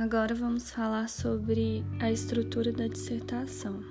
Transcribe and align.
Agora 0.00 0.34
vamos 0.34 0.70
falar 0.70 1.10
sobre 1.10 1.84
a 2.00 2.10
estrutura 2.10 2.72
da 2.72 2.88
dissertação. 2.88 3.84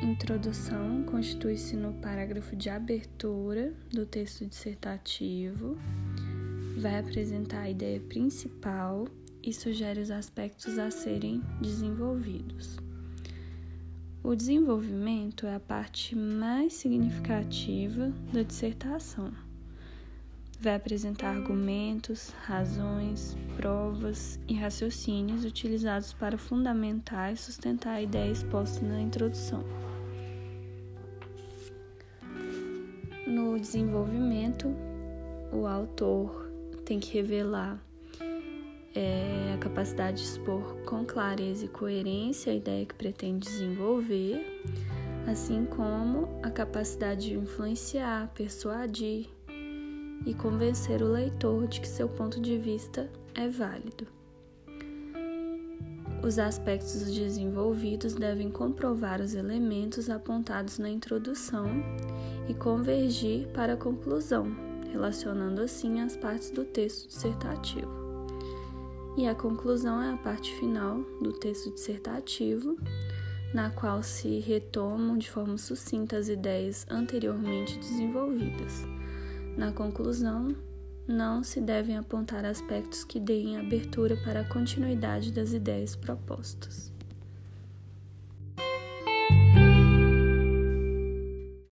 Introdução 0.00 1.04
constitui-se 1.04 1.76
no 1.76 1.92
parágrafo 2.00 2.56
de 2.56 2.68
abertura 2.68 3.72
do 3.92 4.04
texto 4.04 4.44
dissertativo, 4.44 5.78
vai 6.78 6.98
apresentar 6.98 7.60
a 7.60 7.70
ideia 7.70 8.00
principal 8.00 9.06
e 9.40 9.52
sugere 9.52 10.00
os 10.00 10.10
aspectos 10.10 10.76
a 10.76 10.90
serem 10.90 11.40
desenvolvidos. 11.60 12.76
O 14.20 14.34
desenvolvimento 14.34 15.46
é 15.46 15.54
a 15.54 15.60
parte 15.60 16.16
mais 16.16 16.72
significativa 16.72 18.12
da 18.32 18.42
dissertação 18.42 19.32
vai 20.62 20.76
apresentar 20.76 21.34
argumentos, 21.34 22.30
razões, 22.44 23.36
provas 23.56 24.38
e 24.46 24.54
raciocínios 24.54 25.44
utilizados 25.44 26.12
para 26.12 26.38
fundamentar 26.38 27.32
e 27.32 27.36
sustentar 27.36 27.94
a 27.94 28.02
ideia 28.02 28.30
exposta 28.30 28.80
na 28.86 29.00
introdução. 29.00 29.64
No 33.26 33.58
desenvolvimento, 33.58 34.72
o 35.52 35.66
autor 35.66 36.48
tem 36.84 37.00
que 37.00 37.12
revelar 37.14 37.82
é, 38.94 39.54
a 39.54 39.58
capacidade 39.58 40.18
de 40.18 40.28
expor 40.28 40.76
com 40.84 41.04
clareza 41.04 41.64
e 41.64 41.68
coerência 41.68 42.52
a 42.52 42.56
ideia 42.56 42.86
que 42.86 42.94
pretende 42.94 43.48
desenvolver, 43.48 44.62
assim 45.26 45.64
como 45.64 46.28
a 46.40 46.50
capacidade 46.50 47.30
de 47.30 47.34
influenciar, 47.34 48.30
persuadir, 48.32 49.28
e 50.24 50.34
convencer 50.34 51.02
o 51.02 51.10
leitor 51.10 51.66
de 51.66 51.80
que 51.80 51.88
seu 51.88 52.08
ponto 52.08 52.40
de 52.40 52.58
vista 52.58 53.10
é 53.34 53.48
válido. 53.48 54.06
Os 56.22 56.38
aspectos 56.38 57.02
desenvolvidos 57.12 58.14
devem 58.14 58.48
comprovar 58.48 59.20
os 59.20 59.34
elementos 59.34 60.08
apontados 60.08 60.78
na 60.78 60.88
introdução 60.88 61.66
e 62.48 62.54
convergir 62.54 63.48
para 63.48 63.72
a 63.72 63.76
conclusão, 63.76 64.54
relacionando 64.92 65.60
assim 65.60 66.00
as 66.00 66.16
partes 66.16 66.50
do 66.50 66.64
texto 66.64 67.08
dissertativo. 67.08 67.90
E 69.16 69.26
a 69.26 69.34
conclusão 69.34 70.00
é 70.00 70.12
a 70.12 70.16
parte 70.16 70.54
final 70.54 71.00
do 71.20 71.32
texto 71.32 71.72
dissertativo, 71.72 72.76
na 73.52 73.70
qual 73.70 74.02
se 74.02 74.38
retomam 74.38 75.18
de 75.18 75.28
forma 75.28 75.58
sucinta 75.58 76.16
as 76.16 76.28
ideias 76.28 76.86
anteriormente 76.88 77.78
desenvolvidas 77.78 78.86
na 79.56 79.72
conclusão, 79.72 80.54
não 81.06 81.42
se 81.42 81.60
devem 81.60 81.96
apontar 81.96 82.44
aspectos 82.44 83.04
que 83.04 83.18
deem 83.18 83.58
abertura 83.58 84.16
para 84.24 84.40
a 84.40 84.48
continuidade 84.48 85.32
das 85.32 85.52
ideias 85.52 85.96
propostas. 85.96 86.92